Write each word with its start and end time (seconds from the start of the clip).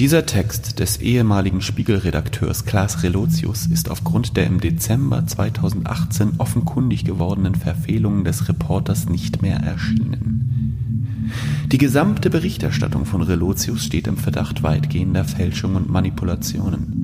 Dieser 0.00 0.24
Text 0.24 0.78
des 0.78 0.96
ehemaligen 1.02 1.60
Spiegelredakteurs 1.60 2.64
Klaas 2.64 3.02
Relotius 3.02 3.66
ist 3.66 3.90
aufgrund 3.90 4.34
der 4.34 4.46
im 4.46 4.58
Dezember 4.58 5.26
2018 5.26 6.36
offenkundig 6.38 7.04
gewordenen 7.04 7.54
Verfehlungen 7.54 8.24
des 8.24 8.48
Reporters 8.48 9.10
nicht 9.10 9.42
mehr 9.42 9.58
erschienen. 9.58 11.28
Die 11.70 11.76
gesamte 11.76 12.30
Berichterstattung 12.30 13.04
von 13.04 13.20
Relotius 13.20 13.84
steht 13.84 14.06
im 14.06 14.16
Verdacht 14.16 14.62
weitgehender 14.62 15.24
Fälschung 15.24 15.74
und 15.74 15.90
Manipulationen. 15.90 16.99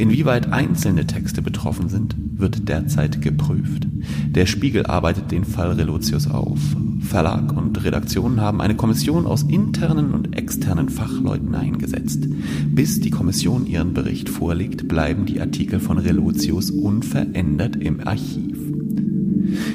Inwieweit 0.00 0.50
einzelne 0.50 1.06
Texte 1.06 1.42
betroffen 1.42 1.90
sind, 1.90 2.16
wird 2.16 2.70
derzeit 2.70 3.20
geprüft. 3.20 3.86
Der 4.30 4.46
Spiegel 4.46 4.86
arbeitet 4.86 5.30
den 5.30 5.44
Fall 5.44 5.72
Relotius 5.72 6.26
auf. 6.26 6.58
Verlag 7.02 7.54
und 7.54 7.84
Redaktion 7.84 8.40
haben 8.40 8.62
eine 8.62 8.74
Kommission 8.74 9.26
aus 9.26 9.42
internen 9.42 10.14
und 10.14 10.34
externen 10.34 10.88
Fachleuten 10.88 11.54
eingesetzt. 11.54 12.26
Bis 12.68 13.00
die 13.00 13.10
Kommission 13.10 13.66
ihren 13.66 13.92
Bericht 13.92 14.30
vorlegt, 14.30 14.88
bleiben 14.88 15.26
die 15.26 15.38
Artikel 15.38 15.80
von 15.80 15.98
Relotius 15.98 16.70
unverändert 16.70 17.76
im 17.76 18.00
Archiv. 18.00 18.56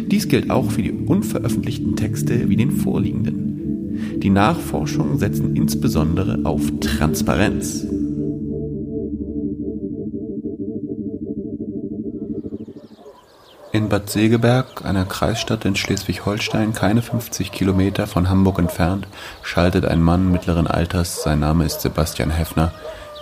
Dies 0.09 0.27
gilt 0.27 0.49
auch 0.49 0.71
für 0.71 0.81
die 0.81 0.91
unveröffentlichten 0.91 1.95
Texte 1.95 2.49
wie 2.49 2.55
den 2.55 2.71
vorliegenden. 2.71 4.19
Die 4.23 4.31
Nachforschungen 4.31 5.19
setzen 5.19 5.55
insbesondere 5.55 6.45
auf 6.45 6.63
Transparenz. 6.79 7.85
In 13.85 13.89
Bad 13.89 14.09
Segeberg, 14.09 14.83
einer 14.83 15.05
Kreisstadt 15.05 15.63
in 15.63 15.75
Schleswig-Holstein, 15.75 16.73
keine 16.73 17.03
50 17.03 17.51
Kilometer 17.51 18.07
von 18.07 18.29
Hamburg 18.31 18.57
entfernt, 18.57 19.05
schaltet 19.43 19.85
ein 19.85 20.01
Mann 20.01 20.31
mittleren 20.31 20.65
Alters, 20.65 21.21
sein 21.21 21.41
Name 21.41 21.65
ist 21.65 21.81
Sebastian 21.81 22.31
Heffner, 22.31 22.71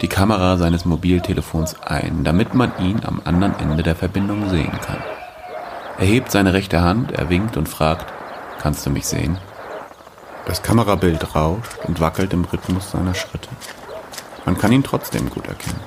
die 0.02 0.08
Kamera 0.08 0.56
seines 0.56 0.86
Mobiltelefons 0.86 1.82
ein, 1.82 2.24
damit 2.24 2.54
man 2.54 2.72
ihn 2.80 3.02
am 3.04 3.22
anderen 3.26 3.60
Ende 3.60 3.84
der 3.84 3.98
Verbindung 3.98 4.50
sehen 4.50 4.72
kann. 4.86 5.04
Er 5.98 6.06
hebt 6.06 6.32
seine 6.32 6.54
rechte 6.54 6.82
Hand, 6.82 7.12
er 7.12 7.30
winkt 7.30 7.58
und 7.58 7.68
fragt, 7.68 8.06
kannst 8.62 8.86
du 8.86 8.90
mich 8.90 9.06
sehen? 9.06 9.38
Das 10.46 10.64
Kamerabild 10.64 11.36
rauscht 11.36 11.80
und 11.84 12.00
wackelt 12.00 12.32
im 12.32 12.46
Rhythmus 12.46 12.92
seiner 12.92 13.16
Schritte. 13.16 13.50
Man 14.46 14.58
kann 14.58 14.72
ihn 14.72 14.84
trotzdem 14.84 15.30
gut 15.30 15.46
erkennen. 15.46 15.82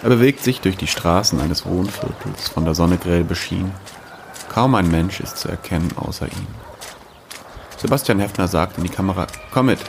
Er 0.00 0.10
bewegt 0.10 0.44
sich 0.44 0.60
durch 0.60 0.76
die 0.76 0.86
Straßen 0.86 1.40
eines 1.40 1.66
Wohnviertels, 1.66 2.48
von 2.48 2.64
der 2.64 2.74
Sonne 2.74 2.98
grell 2.98 3.24
beschienen. 3.24 3.72
Kaum 4.48 4.76
ein 4.76 4.90
Mensch 4.90 5.18
ist 5.18 5.38
zu 5.38 5.48
erkennen 5.48 5.90
außer 5.96 6.26
ihm. 6.26 6.46
Sebastian 7.76 8.20
Heffner 8.20 8.46
sagt 8.46 8.78
in 8.78 8.84
die 8.84 8.90
Kamera, 8.90 9.26
komm 9.52 9.66
mit, 9.66 9.80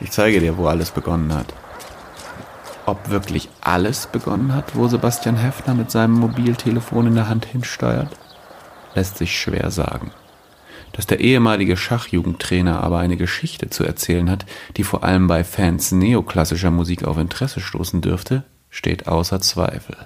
ich 0.00 0.10
zeige 0.10 0.40
dir, 0.40 0.58
wo 0.58 0.66
alles 0.66 0.90
begonnen 0.90 1.32
hat. 1.32 1.52
Ob 2.84 3.10
wirklich 3.10 3.48
alles 3.60 4.08
begonnen 4.08 4.52
hat, 4.54 4.74
wo 4.74 4.88
Sebastian 4.88 5.36
Heffner 5.36 5.74
mit 5.74 5.90
seinem 5.90 6.14
Mobiltelefon 6.14 7.06
in 7.06 7.14
der 7.14 7.28
Hand 7.28 7.46
hinsteuert, 7.46 8.10
lässt 8.94 9.18
sich 9.18 9.38
schwer 9.38 9.70
sagen. 9.70 10.10
Dass 10.92 11.06
der 11.06 11.20
ehemalige 11.20 11.76
Schachjugendtrainer 11.76 12.82
aber 12.82 12.98
eine 12.98 13.16
Geschichte 13.16 13.70
zu 13.70 13.84
erzählen 13.84 14.30
hat, 14.30 14.46
die 14.76 14.84
vor 14.84 15.04
allem 15.04 15.28
bei 15.28 15.44
Fans 15.44 15.92
neoklassischer 15.92 16.70
Musik 16.70 17.04
auf 17.04 17.18
Interesse 17.18 17.60
stoßen 17.60 18.00
dürfte, 18.00 18.44
steht 18.74 19.06
außer 19.06 19.40
Zweifel. 19.40 19.96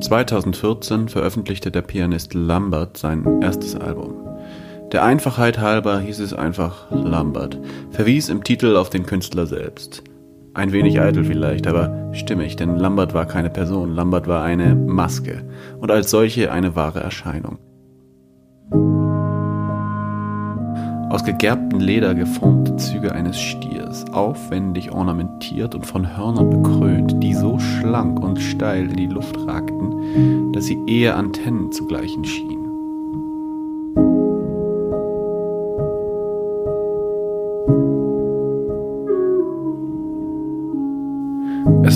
(2014) 0.00 1.08
veröffentlichte 1.08 1.72
der 1.72 1.82
Pianist 1.82 2.32
Lambert 2.34 2.96
sein 2.96 3.42
erstes 3.42 3.74
Album. 3.74 4.14
Der 4.92 5.02
Einfachheit 5.02 5.58
halber 5.58 5.98
hieß 5.98 6.20
es 6.20 6.32
einfach 6.32 6.92
Lambert, 6.92 7.58
verwies 7.90 8.28
im 8.28 8.44
Titel 8.44 8.76
auf 8.76 8.88
den 8.88 9.04
Künstler 9.04 9.46
selbst 9.46 10.04
ein 10.56 10.72
wenig 10.72 11.00
eitel 11.00 11.24
vielleicht, 11.24 11.66
aber 11.66 12.08
stimmig, 12.12 12.56
denn 12.56 12.76
Lambert 12.76 13.12
war 13.12 13.26
keine 13.26 13.50
Person, 13.50 13.94
Lambert 13.94 14.26
war 14.26 14.42
eine 14.42 14.74
Maske 14.74 15.44
und 15.80 15.90
als 15.90 16.10
solche 16.10 16.50
eine 16.50 16.74
wahre 16.74 17.00
Erscheinung. 17.00 17.58
Aus 21.10 21.24
gegerbtem 21.24 21.78
Leder 21.78 22.14
geformte 22.14 22.74
Züge 22.76 23.12
eines 23.12 23.38
Stiers, 23.38 24.06
aufwendig 24.12 24.92
ornamentiert 24.92 25.74
und 25.74 25.86
von 25.86 26.16
Hörnern 26.16 26.50
bekrönt, 26.50 27.22
die 27.22 27.34
so 27.34 27.58
schlank 27.58 28.18
und 28.20 28.40
steil 28.40 28.90
in 28.90 28.96
die 28.96 29.06
Luft 29.06 29.36
ragten, 29.46 30.52
dass 30.52 30.64
sie 30.64 30.78
eher 30.86 31.16
Antennen 31.16 31.70
zu 31.70 31.86
gleichen 31.86 32.24
schienen. 32.24 32.65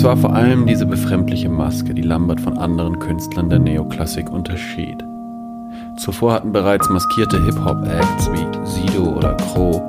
Es 0.01 0.05
war 0.05 0.17
vor 0.17 0.33
allem 0.33 0.65
diese 0.65 0.87
befremdliche 0.87 1.47
Maske, 1.47 1.93
die 1.93 2.01
Lambert 2.01 2.41
von 2.41 2.57
anderen 2.57 2.97
Künstlern 2.97 3.51
der 3.51 3.59
Neoklassik 3.59 4.31
unterschied. 4.31 4.97
Zuvor 5.95 6.33
hatten 6.33 6.51
bereits 6.51 6.89
maskierte 6.89 7.45
Hip-Hop-Acts 7.45 8.31
wie 8.31 8.65
Sido 8.67 9.15
oder 9.15 9.37
Crow 9.37 9.79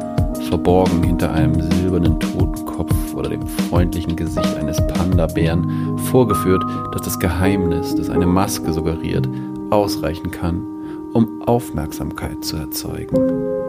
verborgen 0.50 1.02
hinter 1.02 1.32
einem 1.32 1.58
silbernen 1.62 2.20
Totenkopf 2.20 3.14
oder 3.14 3.30
dem 3.30 3.46
freundlichen 3.46 4.14
Gesicht 4.14 4.54
eines 4.58 4.86
Panda-Bären 4.88 5.96
vorgeführt, 6.10 6.62
dass 6.92 7.00
das 7.00 7.18
Geheimnis, 7.18 7.94
das 7.94 8.10
eine 8.10 8.26
Maske 8.26 8.70
suggeriert, 8.74 9.26
ausreichen 9.70 10.30
kann, 10.30 10.60
um 11.14 11.40
Aufmerksamkeit 11.46 12.44
zu 12.44 12.58
erzeugen. 12.58 13.61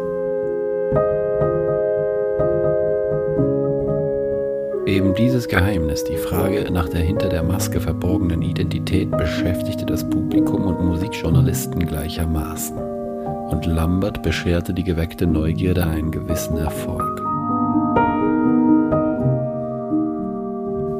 Eben 4.86 5.14
dieses 5.16 5.48
Geheimnis, 5.48 6.04
die 6.04 6.18
Frage 6.18 6.70
nach 6.70 6.90
der 6.90 7.00
hinter 7.00 7.30
der 7.30 7.42
Maske 7.42 7.80
verborgenen 7.80 8.42
Identität, 8.42 9.10
beschäftigte 9.12 9.86
das 9.86 10.08
Publikum 10.10 10.66
und 10.66 10.84
Musikjournalisten 10.84 11.86
gleichermaßen. 11.86 12.78
Und 12.78 13.66
Lambert 13.66 14.22
bescherte 14.24 14.74
die 14.74 14.84
geweckte 14.84 15.26
Neugierde 15.26 15.86
einen 15.86 16.12
gewissen 16.12 16.58
Erfolg. 16.58 17.22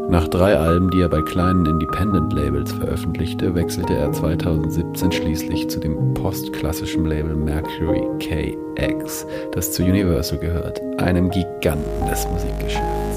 Nach 0.10 0.30
drei 0.30 0.58
Alben, 0.58 0.90
die 0.92 1.02
er 1.02 1.10
bei 1.10 1.22
kleinen 1.22 1.66
Independent-Labels 1.66 2.72
veröffentlichte, 2.72 3.54
wechselte 3.54 3.96
er 3.96 4.14
2017 4.14 5.12
schließlich 5.12 5.70
zu 5.70 5.80
dem 5.80 6.14
postklassischen 6.14 7.04
Label 7.04 7.36
Mercury 7.36 8.08
KX, 8.20 9.28
das 9.52 9.74
zu 9.74 9.84
Universal 9.84 10.40
gehört, 10.40 10.80
einem 11.00 11.30
Giganten 11.32 12.08
des 12.10 12.26
Musikgeschäfts. 12.30 13.13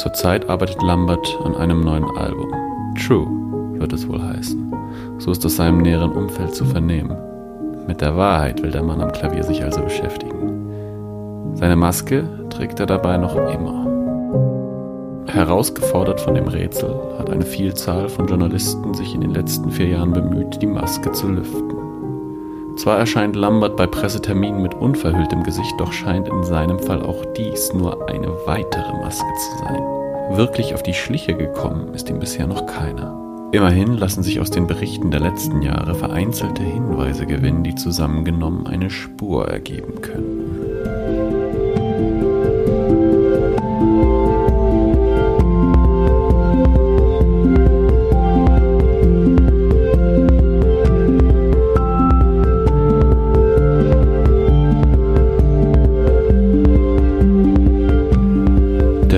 Zurzeit 0.00 0.48
arbeitet 0.48 0.80
Lambert 0.80 1.38
an 1.44 1.54
einem 1.56 1.82
neuen 1.82 2.06
Album. 2.16 2.50
True 2.96 3.26
wird 3.78 3.92
es 3.92 4.08
wohl 4.08 4.22
heißen. 4.22 4.72
So 5.18 5.30
ist 5.30 5.44
es 5.44 5.56
seinem 5.56 5.82
näheren 5.82 6.12
Umfeld 6.12 6.54
zu 6.54 6.64
vernehmen. 6.64 7.18
Mit 7.86 8.00
der 8.00 8.16
Wahrheit 8.16 8.62
will 8.62 8.70
der 8.70 8.82
Mann 8.82 9.02
am 9.02 9.12
Klavier 9.12 9.42
sich 9.42 9.62
also 9.62 9.82
beschäftigen. 9.82 11.52
Seine 11.52 11.76
Maske 11.76 12.26
trägt 12.48 12.80
er 12.80 12.86
dabei 12.86 13.18
noch 13.18 13.36
immer. 13.36 13.86
Herausgefordert 15.26 16.22
von 16.22 16.34
dem 16.34 16.48
Rätsel 16.48 16.96
hat 17.18 17.28
eine 17.28 17.44
Vielzahl 17.44 18.08
von 18.08 18.26
Journalisten 18.26 18.94
sich 18.94 19.14
in 19.14 19.20
den 19.20 19.34
letzten 19.34 19.70
vier 19.70 19.88
Jahren 19.88 20.14
bemüht, 20.14 20.62
die 20.62 20.66
Maske 20.66 21.12
zu 21.12 21.28
lüften. 21.28 21.79
Zwar 22.80 22.98
erscheint 22.98 23.36
Lambert 23.36 23.76
bei 23.76 23.86
Presseterminen 23.86 24.62
mit 24.62 24.72
unverhülltem 24.72 25.42
Gesicht, 25.42 25.74
doch 25.78 25.92
scheint 25.92 26.28
in 26.28 26.44
seinem 26.44 26.78
Fall 26.78 27.02
auch 27.02 27.26
dies 27.36 27.74
nur 27.74 28.08
eine 28.08 28.28
weitere 28.46 28.94
Maske 28.94 29.26
zu 29.36 29.58
sein. 29.58 29.82
Wirklich 30.38 30.72
auf 30.72 30.82
die 30.82 30.94
Schliche 30.94 31.34
gekommen 31.34 31.92
ist 31.92 32.08
ihm 32.08 32.18
bisher 32.18 32.46
noch 32.46 32.64
keiner. 32.64 33.14
Immerhin 33.52 33.98
lassen 33.98 34.22
sich 34.22 34.40
aus 34.40 34.50
den 34.50 34.66
Berichten 34.66 35.10
der 35.10 35.20
letzten 35.20 35.60
Jahre 35.60 35.94
vereinzelte 35.94 36.62
Hinweise 36.62 37.26
gewinnen, 37.26 37.64
die 37.64 37.74
zusammengenommen 37.74 38.66
eine 38.66 38.88
Spur 38.88 39.46
ergeben 39.46 40.00
können. 40.00 40.59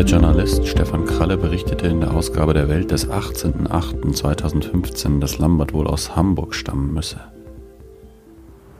Der 0.02 0.10
Journalist 0.10 0.66
Stefan 0.66 1.04
Kralle 1.04 1.36
berichtete 1.36 1.86
in 1.86 2.00
der 2.00 2.12
Ausgabe 2.12 2.54
der 2.54 2.68
Welt 2.68 2.90
des 2.90 3.08
18.08.2015, 3.08 5.20
dass 5.20 5.38
Lambert 5.38 5.74
wohl 5.74 5.86
aus 5.86 6.16
Hamburg 6.16 6.56
stammen 6.56 6.92
müsse. 6.92 7.20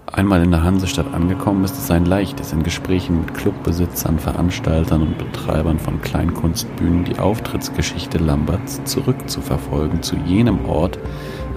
Einmal 0.06 0.42
in 0.42 0.50
der 0.50 0.64
Hansestadt 0.64 1.14
angekommen, 1.14 1.62
ist 1.62 1.78
es 1.78 1.92
ein 1.92 2.06
leichtes, 2.06 2.52
in 2.52 2.64
Gesprächen 2.64 3.20
mit 3.20 3.34
Clubbesitzern, 3.34 4.18
Veranstaltern 4.18 5.02
und 5.02 5.18
Betreibern 5.18 5.78
von 5.78 6.02
Kleinkunstbühnen 6.02 7.04
die 7.04 7.20
Auftrittsgeschichte 7.20 8.18
Lamberts 8.18 8.82
zurückzuverfolgen 8.82 10.02
zu 10.02 10.16
jenem 10.26 10.64
Ort, 10.64 10.98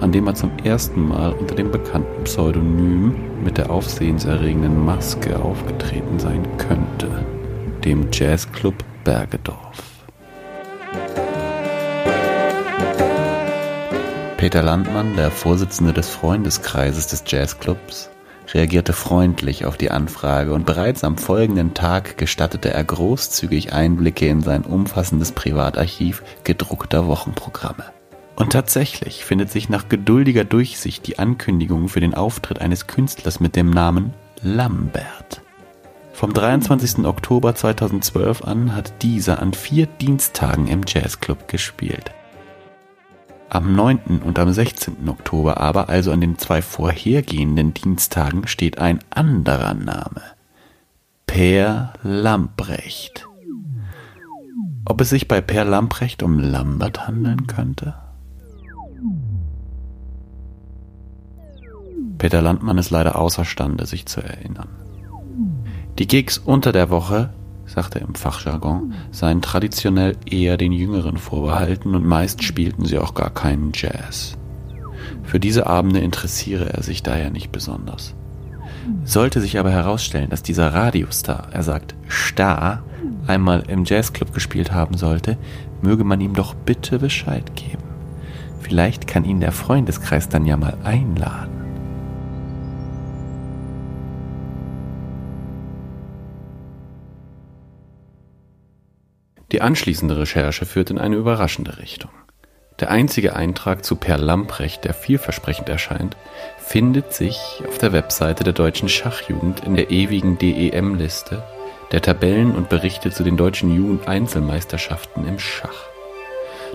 an 0.00 0.12
dem 0.12 0.28
er 0.28 0.34
zum 0.34 0.52
ersten 0.62 1.08
Mal 1.08 1.32
unter 1.32 1.56
dem 1.56 1.72
bekannten 1.72 2.22
Pseudonym 2.22 3.16
mit 3.42 3.58
der 3.58 3.70
aufsehenserregenden 3.70 4.84
Maske 4.84 5.42
aufgetreten 5.42 6.20
sein 6.20 6.46
könnte, 6.56 7.26
dem 7.84 8.06
Jazzclub 8.12 8.76
Bergedorf. 9.06 9.84
Peter 14.36 14.64
Landmann, 14.64 15.14
der 15.14 15.30
Vorsitzende 15.30 15.92
des 15.92 16.08
Freundeskreises 16.08 17.06
des 17.06 17.22
Jazzclubs, 17.24 18.10
reagierte 18.52 18.92
freundlich 18.92 19.64
auf 19.64 19.76
die 19.76 19.92
Anfrage 19.92 20.52
und 20.52 20.66
bereits 20.66 21.04
am 21.04 21.18
folgenden 21.18 21.72
Tag 21.72 22.18
gestattete 22.18 22.70
er 22.70 22.82
großzügig 22.82 23.72
Einblicke 23.72 24.26
in 24.26 24.40
sein 24.40 24.64
umfassendes 24.64 25.30
Privatarchiv 25.30 26.24
gedruckter 26.42 27.06
Wochenprogramme. 27.06 27.84
Und 28.34 28.54
tatsächlich 28.54 29.24
findet 29.24 29.52
sich 29.52 29.68
nach 29.68 29.88
geduldiger 29.88 30.42
Durchsicht 30.42 31.06
die 31.06 31.20
Ankündigung 31.20 31.88
für 31.88 32.00
den 32.00 32.14
Auftritt 32.14 32.60
eines 32.60 32.88
Künstlers 32.88 33.38
mit 33.38 33.54
dem 33.54 33.70
Namen 33.70 34.14
Lambert. 34.42 35.45
Vom 36.16 36.32
23. 36.32 37.04
Oktober 37.04 37.54
2012 37.54 38.42
an 38.42 38.74
hat 38.74 39.02
dieser 39.02 39.42
an 39.42 39.52
vier 39.52 39.84
Diensttagen 39.84 40.66
im 40.66 40.80
Jazzclub 40.88 41.46
gespielt. 41.46 42.10
Am 43.50 43.76
9. 43.76 44.22
und 44.24 44.38
am 44.38 44.50
16. 44.50 45.10
Oktober 45.10 45.58
aber, 45.58 45.90
also 45.90 46.12
an 46.12 46.22
den 46.22 46.38
zwei 46.38 46.62
vorhergehenden 46.62 47.74
Dienstagen, 47.74 48.46
steht 48.46 48.78
ein 48.78 49.00
anderer 49.10 49.74
Name. 49.74 50.22
Per 51.26 51.92
Lamprecht. 52.02 53.28
Ob 54.86 55.02
es 55.02 55.10
sich 55.10 55.28
bei 55.28 55.42
Per 55.42 55.66
Lamprecht 55.66 56.22
um 56.22 56.38
Lambert 56.38 57.06
handeln 57.06 57.46
könnte? 57.46 57.94
Peter 62.16 62.40
Landmann 62.40 62.78
ist 62.78 62.88
leider 62.88 63.16
außerstande, 63.16 63.84
sich 63.84 64.06
zu 64.06 64.22
erinnern. 64.22 64.85
Die 65.98 66.06
Gigs 66.06 66.36
unter 66.36 66.72
der 66.72 66.90
Woche 66.90 67.30
sagte 67.64 68.00
er 68.00 68.06
im 68.06 68.14
Fachjargon, 68.14 68.92
seien 69.10 69.40
traditionell 69.40 70.14
eher 70.26 70.58
den 70.58 70.72
Jüngeren 70.72 71.16
vorbehalten 71.16 71.94
und 71.94 72.04
meist 72.04 72.42
spielten 72.42 72.84
sie 72.84 72.98
auch 72.98 73.14
gar 73.14 73.30
keinen 73.30 73.72
Jazz. 73.74 74.36
Für 75.22 75.40
diese 75.40 75.66
Abende 75.66 76.00
interessiere 76.00 76.72
er 76.72 76.82
sich 76.82 77.02
daher 77.02 77.30
nicht 77.30 77.50
besonders. 77.50 78.14
Sollte 79.04 79.40
sich 79.40 79.58
aber 79.58 79.70
herausstellen, 79.70 80.30
dass 80.30 80.42
dieser 80.42 80.74
Radiostar, 80.74 81.48
er 81.52 81.62
sagt 81.62 81.94
Star, 82.10 82.82
einmal 83.26 83.64
im 83.68 83.84
Jazzclub 83.84 84.32
gespielt 84.34 84.72
haben 84.72 84.96
sollte, 84.96 85.38
möge 85.82 86.04
man 86.04 86.20
ihm 86.20 86.34
doch 86.34 86.54
bitte 86.54 86.98
Bescheid 86.98 87.56
geben. 87.56 87.82
Vielleicht 88.60 89.06
kann 89.06 89.24
ihn 89.24 89.40
der 89.40 89.52
Freundeskreis 89.52 90.28
dann 90.28 90.44
ja 90.44 90.56
mal 90.56 90.76
einladen. 90.84 91.55
Die 99.52 99.62
anschließende 99.62 100.18
Recherche 100.18 100.66
führt 100.66 100.90
in 100.90 100.98
eine 100.98 101.16
überraschende 101.16 101.78
Richtung. 101.78 102.10
Der 102.80 102.90
einzige 102.90 103.36
Eintrag 103.36 103.84
zu 103.84 103.96
Per 103.96 104.18
Lamprecht, 104.18 104.84
der 104.84 104.92
vielversprechend 104.92 105.68
erscheint, 105.68 106.16
findet 106.58 107.14
sich 107.14 107.62
auf 107.66 107.78
der 107.78 107.92
Webseite 107.92 108.44
der 108.44 108.52
deutschen 108.52 108.88
Schachjugend 108.88 109.64
in 109.64 109.76
der 109.76 109.90
ewigen 109.90 110.36
DEM-Liste 110.36 111.42
der 111.92 112.02
Tabellen 112.02 112.54
und 112.54 112.68
Berichte 112.68 113.10
zu 113.12 113.22
den 113.22 113.36
deutschen 113.36 113.74
Jugend-Einzelmeisterschaften 113.74 115.26
im 115.26 115.38
Schach. 115.38 115.86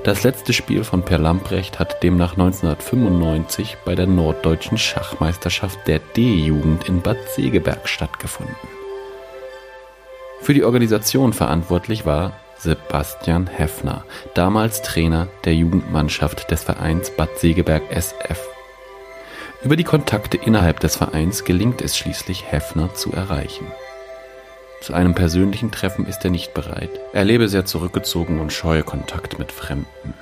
Das 0.06 0.24
letzte 0.24 0.54
Spiel 0.54 0.84
von 0.84 1.04
Per 1.04 1.20
Lamprecht 1.20 1.78
hat 1.78 2.02
demnach 2.02 2.32
1995 2.32 3.78
bei 3.86 3.94
der 3.94 4.08
Norddeutschen 4.08 4.78
Schachmeisterschaft 4.78 5.86
der 5.86 6.00
D-Jugend 6.00 6.88
in 6.88 7.02
Bad 7.02 7.18
Segeberg 7.36 7.88
stattgefunden. 7.88 8.56
Für 10.40 10.54
die 10.54 10.64
Organisation 10.64 11.34
verantwortlich 11.34 12.06
war 12.06 12.34
Sebastian 12.62 13.48
Heffner, 13.48 14.06
damals 14.36 14.84
Trainer 14.84 15.28
der 15.46 15.56
Jugendmannschaft 15.56 16.52
des 16.52 16.64
Vereins 16.64 17.10
Bad 17.10 17.40
Segeberg 17.40 17.82
SF. 17.90 18.40
Über 19.64 19.76
die 19.76 19.84
Kontakte 19.84 20.38
innerhalb 20.38 20.80
des 20.80 20.96
Vereins 20.96 21.44
gelingt 21.44 21.82
es 21.82 21.98
schließlich, 21.98 22.52
Heffner 22.52 22.94
zu 22.94 23.14
erreichen. 23.14 23.66
Zu 24.82 24.94
einem 24.94 25.16
persönlichen 25.16 25.72
Treffen 25.72 26.06
ist 26.06 26.24
er 26.24 26.30
nicht 26.30 26.54
bereit. 26.54 26.92
Er 27.14 27.24
lebe 27.24 27.50
sehr 27.50 27.66
zurückgezogen 27.66 28.40
und 28.40 28.54
scheue 28.54 28.84
Kontakt 28.84 29.40
mit 29.40 29.52
Fremden. 29.52 30.14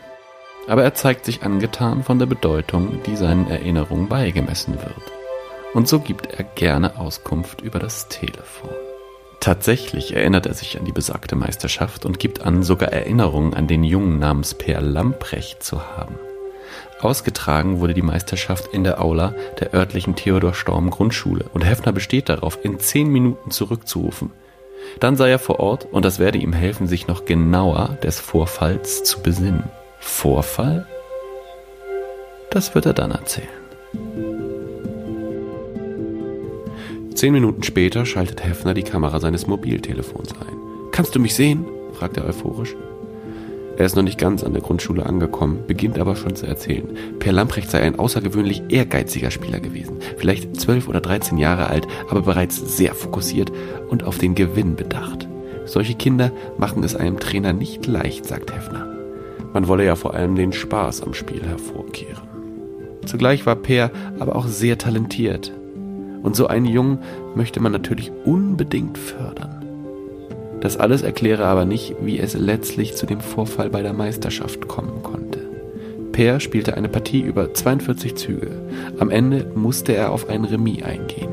Aber 0.67 0.83
er 0.83 0.93
zeigt 0.93 1.25
sich 1.25 1.43
angetan 1.43 2.05
von 2.05 2.19
der 2.19 2.25
Bedeutung, 2.25 3.03
die 3.03 3.17
seinen 3.17 3.49
Erinnerungen 3.49 4.07
beigemessen 4.07 4.75
wird. 4.75 5.11
Und 5.73 5.89
so 5.89 5.99
gibt 5.99 6.27
er 6.27 6.45
gerne 6.45 6.97
Auskunft 6.97 7.59
über 7.59 7.79
das 7.79 8.07
Telefon. 8.07 8.88
Tatsächlich 9.49 10.15
erinnert 10.15 10.45
er 10.45 10.53
sich 10.53 10.77
an 10.77 10.85
die 10.85 10.91
besagte 10.91 11.35
Meisterschaft 11.35 12.05
und 12.05 12.19
gibt 12.19 12.41
an, 12.41 12.61
sogar 12.61 12.93
Erinnerungen 12.93 13.55
an 13.55 13.65
den 13.65 13.83
Jungen 13.83 14.19
namens 14.19 14.53
Per 14.53 14.79
Lamprecht 14.79 15.63
zu 15.63 15.81
haben. 15.97 16.19
Ausgetragen 17.01 17.79
wurde 17.79 17.95
die 17.95 18.03
Meisterschaft 18.03 18.71
in 18.71 18.83
der 18.83 19.01
Aula 19.01 19.33
der 19.59 19.73
örtlichen 19.73 20.15
Theodor 20.15 20.53
Storm 20.53 20.91
Grundschule 20.91 21.45
und 21.51 21.65
Heffner 21.65 21.91
besteht 21.91 22.29
darauf, 22.29 22.59
in 22.63 22.77
zehn 22.77 23.09
Minuten 23.09 23.49
zurückzurufen. 23.49 24.29
Dann 24.99 25.15
sei 25.15 25.31
er 25.31 25.39
vor 25.39 25.59
Ort 25.59 25.87
und 25.91 26.05
das 26.05 26.19
werde 26.19 26.37
ihm 26.37 26.53
helfen, 26.53 26.85
sich 26.85 27.07
noch 27.07 27.25
genauer 27.25 27.97
des 28.03 28.19
Vorfalls 28.19 29.03
zu 29.03 29.19
besinnen. 29.23 29.63
Vorfall? 29.99 30.85
Das 32.51 32.75
wird 32.75 32.85
er 32.85 32.93
dann 32.93 33.09
erzählen. 33.09 34.28
Zehn 37.19 37.33
Minuten 37.33 37.63
später 37.63 38.05
schaltet 38.05 38.45
Heffner 38.45 38.73
die 38.73 38.83
Kamera 38.83 39.19
seines 39.19 39.45
Mobiltelefons 39.45 40.29
ein. 40.39 40.55
Kannst 40.93 41.13
du 41.13 41.19
mich 41.19 41.35
sehen? 41.35 41.65
fragt 41.91 42.15
er 42.15 42.23
euphorisch. 42.25 42.77
Er 43.75 43.85
ist 43.85 43.97
noch 43.97 44.03
nicht 44.03 44.17
ganz 44.17 44.41
an 44.41 44.53
der 44.53 44.61
Grundschule 44.61 45.05
angekommen, 45.05 45.65
beginnt 45.67 45.99
aber 45.99 46.15
schon 46.15 46.37
zu 46.37 46.45
erzählen. 46.45 46.87
Per 47.19 47.33
Lamprecht 47.33 47.69
sei 47.69 47.81
ein 47.81 47.99
außergewöhnlich 47.99 48.63
ehrgeiziger 48.69 49.31
Spieler 49.31 49.59
gewesen. 49.59 49.97
Vielleicht 50.15 50.55
zwölf 50.61 50.87
oder 50.87 51.01
dreizehn 51.01 51.37
Jahre 51.37 51.67
alt, 51.67 51.89
aber 52.09 52.21
bereits 52.21 52.77
sehr 52.77 52.95
fokussiert 52.95 53.51
und 53.89 54.05
auf 54.05 54.17
den 54.17 54.33
Gewinn 54.33 54.77
bedacht. 54.77 55.27
Solche 55.65 55.95
Kinder 55.95 56.31
machen 56.57 56.85
es 56.85 56.95
einem 56.95 57.19
Trainer 57.19 57.51
nicht 57.51 57.85
leicht, 57.85 58.27
sagt 58.27 58.55
Heffner. 58.55 58.87
Man 59.51 59.67
wolle 59.67 59.83
ja 59.83 59.97
vor 59.97 60.13
allem 60.13 60.37
den 60.37 60.53
Spaß 60.53 61.03
am 61.03 61.13
Spiel 61.13 61.43
hervorkehren. 61.43 62.29
Zugleich 63.05 63.45
war 63.45 63.57
Per 63.57 63.91
aber 64.19 64.37
auch 64.37 64.47
sehr 64.47 64.77
talentiert. 64.77 65.51
Und 66.23 66.35
so 66.35 66.47
einen 66.47 66.65
Jungen 66.65 66.99
möchte 67.35 67.59
man 67.59 67.71
natürlich 67.71 68.11
unbedingt 68.25 68.97
fördern. 68.97 69.65
Das 70.61 70.77
alles 70.77 71.03
erkläre 71.03 71.45
aber 71.45 71.65
nicht, 71.65 71.95
wie 72.01 72.19
es 72.19 72.33
letztlich 72.33 72.95
zu 72.95 73.05
dem 73.05 73.21
Vorfall 73.21 73.69
bei 73.69 73.81
der 73.81 73.93
Meisterschaft 73.93 74.67
kommen 74.67 75.03
konnte. 75.03 75.39
Per 76.11 76.41
spielte 76.41 76.75
eine 76.75 76.89
Partie 76.89 77.21
über 77.21 77.53
42 77.53 78.15
Züge. 78.15 78.51
Am 78.99 79.09
Ende 79.09 79.49
musste 79.55 79.93
er 79.93 80.11
auf 80.11 80.27
ein 80.27 80.43
Remis 80.43 80.83
eingehen. 80.83 81.29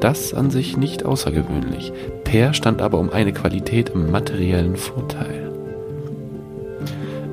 Das 0.00 0.32
an 0.32 0.50
sich 0.50 0.78
nicht 0.78 1.04
außergewöhnlich. 1.04 1.92
Per 2.24 2.54
stand 2.54 2.80
aber 2.80 2.98
um 2.98 3.10
eine 3.10 3.34
Qualität 3.34 3.90
im 3.90 4.10
materiellen 4.10 4.76
Vorteil. 4.76 5.39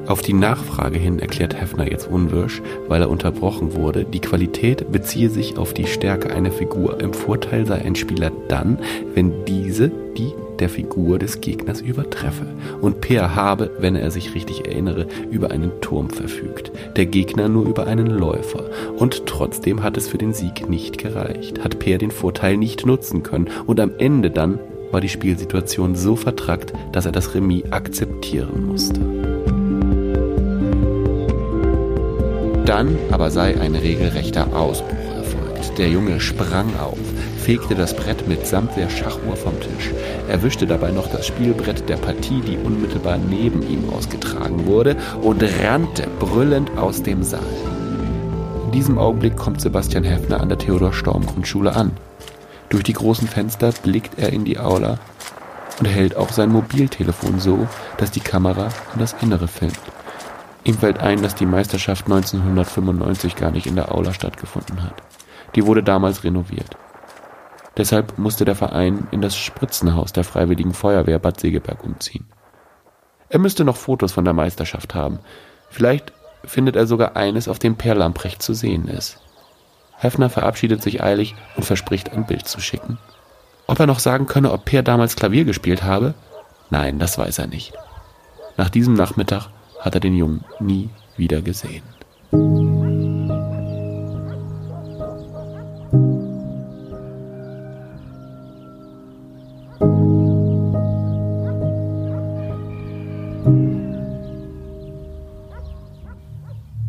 Auf 0.08 0.22
die 0.22 0.34
Nachfrage 0.34 0.98
hin 0.98 1.20
erklärt 1.20 1.60
Heffner 1.60 1.92
jetzt 1.92 2.10
unwirsch, 2.10 2.62
weil 2.88 3.02
er 3.02 3.10
unterbrochen 3.10 3.76
wurde, 3.76 4.06
die 4.06 4.22
Qualität 4.22 4.90
beziehe 4.90 5.30
sich 5.30 5.58
auf 5.58 5.74
die 5.74 5.86
Stärke 5.86 6.34
einer 6.34 6.52
Figur. 6.52 7.02
Im 7.02 7.14
Vorteil 7.14 7.66
sei 7.66 7.82
ein 7.82 7.96
Spieler 7.96 8.32
dann, 8.48 8.80
wenn 9.14 9.46
diese 9.46 9.92
die 10.18 10.34
der 10.60 10.70
Figur 10.70 11.20
des 11.20 11.42
Gegners 11.42 11.82
übertreffe. 11.82 12.48
Und 12.82 13.02
Peer 13.02 13.36
habe, 13.36 13.72
wenn 13.80 13.96
er 13.96 14.10
sich 14.10 14.34
richtig 14.34 14.66
erinnere, 14.66 15.08
über 15.30 15.52
einen 15.52 15.72
Turm 15.82 16.10
verfügt, 16.10 16.72
der 16.96 17.06
Gegner 17.06 17.50
nur 17.50 17.68
über 17.68 17.86
einen 17.86 18.08
Läufer. 18.08 18.64
Und 18.98 19.26
trotzdem 19.26 19.84
hat 19.84 19.98
es 19.98 20.08
für 20.08 20.18
den 20.18 20.34
Sieg 20.34 20.70
nicht 20.70 20.98
gereicht, 20.98 21.64
hat 21.64 21.80
Peer 21.80 21.98
den 21.98 22.12
Vorteil 22.12 22.58
nicht 22.58 22.86
nutzen 22.86 23.24
können 23.24 23.50
und 23.68 23.80
am 23.80 23.92
Ende 24.00 24.32
dann 24.32 24.60
war 24.92 25.02
die 25.02 25.10
Spielsituation 25.10 25.96
so 25.96 26.16
vertrackt, 26.16 26.74
dass 26.94 27.06
er 27.06 27.12
das 27.12 27.36
Remis 27.36 27.72
akzeptieren 27.72 28.66
musste. 28.66 29.37
Dann 32.68 32.98
aber 33.12 33.32
sei 33.32 33.58
ein 33.62 33.76
regelrechter 33.76 34.54
Ausbruch 34.54 35.16
erfolgt. 35.16 35.78
Der 35.78 35.88
Junge 35.88 36.20
sprang 36.20 36.68
auf, 36.78 36.98
fegte 37.42 37.76
das 37.76 37.96
Brett 37.96 38.28
mitsamt 38.28 38.76
der 38.76 38.90
Schachuhr 38.90 39.38
vom 39.38 39.58
Tisch, 39.62 39.94
erwischte 40.28 40.68
dabei 40.68 40.92
noch 40.92 41.10
das 41.10 41.26
Spielbrett 41.26 41.88
der 41.88 41.96
Partie, 41.96 42.42
die 42.42 42.58
unmittelbar 42.58 43.18
neben 43.18 43.62
ihm 43.62 43.90
ausgetragen 43.90 44.66
wurde, 44.66 44.98
und 45.22 45.42
rannte 45.64 46.10
brüllend 46.20 46.78
aus 46.78 47.02
dem 47.02 47.24
Saal. 47.24 47.40
In 48.66 48.72
diesem 48.74 48.98
Augenblick 48.98 49.38
kommt 49.38 49.62
Sebastian 49.62 50.04
Heffner 50.04 50.42
an 50.42 50.50
der 50.50 50.58
Theodor-Storm-Grundschule 50.58 51.74
an. 51.74 51.94
Durch 52.68 52.84
die 52.84 52.92
großen 52.92 53.30
Fenster 53.30 53.72
blickt 53.82 54.20
er 54.20 54.34
in 54.34 54.44
die 54.44 54.60
Aula 54.60 55.00
und 55.80 55.86
hält 55.86 56.18
auch 56.18 56.34
sein 56.34 56.52
Mobiltelefon 56.52 57.40
so, 57.40 57.66
dass 57.98 58.12
die 58.12 58.20
Kamera 58.20 58.68
in 58.94 59.00
das 59.00 59.16
Innere 59.22 59.48
filmt. 59.48 59.80
Ihm 60.68 60.78
fällt 60.78 61.00
ein, 61.00 61.22
dass 61.22 61.34
die 61.34 61.46
Meisterschaft 61.46 62.08
1995 62.08 63.38
gar 63.38 63.52
nicht 63.52 63.68
in 63.68 63.78
der 63.78 63.96
Aula 63.96 64.12
stattgefunden 64.12 64.84
hat. 64.84 64.96
Die 65.56 65.66
wurde 65.66 65.82
damals 65.82 66.26
renoviert. 66.26 66.76
Deshalb 67.78 68.18
musste 68.18 68.44
der 68.44 68.56
Verein 68.56 69.08
in 69.12 69.22
das 69.22 69.38
Spritzenhaus 69.38 70.12
der 70.12 70.26
Freiwilligen 70.26 70.74
Feuerwehr 70.74 71.20
Bad 71.20 71.40
Segeberg 71.40 71.86
umziehen. 71.86 72.26
Er 73.30 73.40
müsste 73.40 73.64
noch 73.64 73.78
Fotos 73.78 74.12
von 74.12 74.26
der 74.26 74.34
Meisterschaft 74.34 74.94
haben. 74.94 75.20
Vielleicht 75.70 76.12
findet 76.44 76.76
er 76.76 76.86
sogar 76.86 77.16
eines, 77.16 77.48
auf 77.48 77.60
dem 77.60 77.78
Per 77.78 77.96
Lamprecht 77.96 78.42
zu 78.42 78.54
sehen 78.54 78.90
ist. 78.90 79.22
Heffner 79.96 80.30
verabschiedet 80.30 80.84
sich 80.84 81.02
eilig 81.02 81.34
und 81.56 81.64
verspricht, 81.64 82.12
ein 82.12 82.28
Bild 82.28 82.46
zu 82.46 82.60
schicken. 82.60 82.98
Ob 83.68 83.80
er 83.80 83.88
noch 83.88 84.00
sagen 84.00 84.28
könne, 84.28 84.52
ob 84.52 84.66
Per 84.66 84.84
damals 84.84 85.16
Klavier 85.16 85.46
gespielt 85.46 85.84
habe? 85.84 86.14
Nein, 86.70 87.00
das 87.00 87.18
weiß 87.18 87.40
er 87.40 87.48
nicht. 87.48 87.72
Nach 88.58 88.70
diesem 88.70 88.96
Nachmittag 88.96 89.48
hat 89.88 89.96
er 89.96 90.01
den 90.01 90.15
Jungen 90.15 90.44
nie 90.60 90.89
wieder 91.15 91.41
gesehen. 91.41 91.82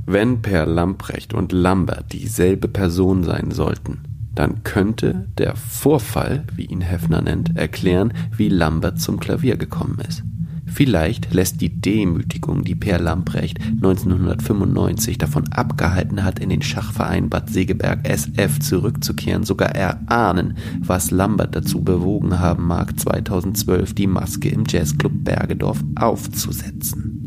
Wenn 0.06 0.42
Per 0.42 0.66
Lamprecht 0.66 1.34
und 1.34 1.52
Lambert 1.52 2.12
dieselbe 2.12 2.66
Person 2.66 3.22
sein 3.22 3.52
sollten, 3.52 4.00
dann 4.34 4.64
könnte 4.64 5.28
der 5.38 5.54
Vorfall, 5.54 6.44
wie 6.56 6.64
ihn 6.64 6.80
Heffner 6.80 7.22
nennt, 7.22 7.56
erklären, 7.56 8.12
wie 8.36 8.48
Lambert 8.48 9.00
zum 9.00 9.20
Klavier 9.20 9.56
gekommen 9.56 10.00
ist. 10.08 10.24
Vielleicht 10.68 11.32
lässt 11.32 11.60
die 11.60 11.80
Demütigung, 11.80 12.64
die 12.64 12.74
Per 12.74 13.00
Lamprecht 13.00 13.60
1995 13.60 15.18
davon 15.18 15.48
abgehalten 15.52 16.24
hat, 16.24 16.38
in 16.38 16.50
den 16.50 16.62
Schachverein 16.62 17.28
Bad 17.28 17.50
Segeberg 17.50 18.08
SF 18.08 18.60
zurückzukehren, 18.60 19.44
sogar 19.44 19.70
erahnen, 19.70 20.56
was 20.80 21.10
Lambert 21.10 21.56
dazu 21.56 21.82
bewogen 21.82 22.38
haben 22.38 22.66
mag, 22.66 22.98
2012 22.98 23.94
die 23.94 24.06
Maske 24.06 24.48
im 24.50 24.64
Jazzclub 24.68 25.12
Bergedorf 25.24 25.82
aufzusetzen. 25.96 27.18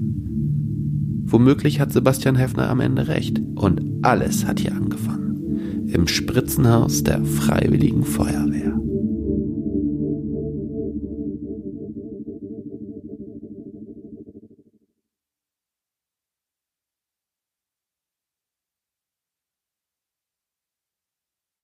Womöglich 1.31 1.79
hat 1.79 1.93
Sebastian 1.93 2.36
Heffner 2.36 2.69
am 2.69 2.81
Ende 2.81 3.07
recht. 3.07 3.41
Und 3.55 3.81
alles 4.01 4.45
hat 4.45 4.60
hier 4.60 4.74
angefangen. 4.74 5.88
Im 5.88 6.07
Spritzenhaus 6.07 7.03
der 7.03 7.24
Freiwilligen 7.24 8.03
Feuerwehr. 8.03 8.74